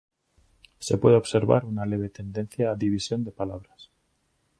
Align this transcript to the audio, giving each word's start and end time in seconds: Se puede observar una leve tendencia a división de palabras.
Se 0.79 0.97
puede 0.97 1.15
observar 1.15 1.63
una 1.63 1.85
leve 1.85 2.09
tendencia 2.09 2.71
a 2.71 2.75
división 2.75 3.23
de 3.23 3.31
palabras. 3.31 3.91